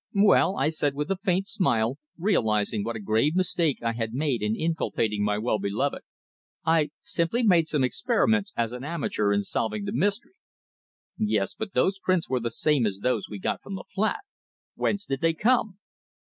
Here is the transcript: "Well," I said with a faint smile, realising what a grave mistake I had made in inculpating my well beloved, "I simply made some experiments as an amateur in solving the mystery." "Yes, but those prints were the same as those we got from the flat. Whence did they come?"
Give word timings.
"Well," 0.15 0.57
I 0.57 0.69
said 0.69 0.95
with 0.95 1.11
a 1.11 1.15
faint 1.23 1.47
smile, 1.47 1.99
realising 2.17 2.83
what 2.83 2.95
a 2.95 2.99
grave 2.99 3.35
mistake 3.35 3.83
I 3.83 3.91
had 3.93 4.15
made 4.15 4.41
in 4.41 4.55
inculpating 4.55 5.23
my 5.23 5.37
well 5.37 5.59
beloved, 5.59 6.01
"I 6.65 6.89
simply 7.03 7.43
made 7.43 7.67
some 7.67 7.83
experiments 7.83 8.51
as 8.57 8.71
an 8.71 8.83
amateur 8.83 9.31
in 9.31 9.43
solving 9.43 9.85
the 9.85 9.91
mystery." 9.91 10.33
"Yes, 11.19 11.53
but 11.53 11.73
those 11.73 11.99
prints 11.99 12.27
were 12.27 12.39
the 12.39 12.49
same 12.49 12.87
as 12.87 13.01
those 13.03 13.29
we 13.29 13.37
got 13.37 13.61
from 13.61 13.75
the 13.75 13.83
flat. 13.87 14.21
Whence 14.73 15.05
did 15.05 15.21
they 15.21 15.35
come?" 15.35 15.77